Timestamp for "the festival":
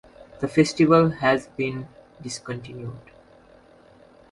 0.39-1.11